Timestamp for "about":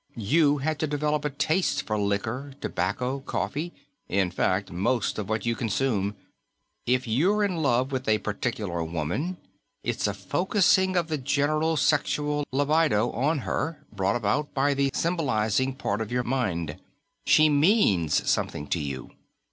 14.15-14.55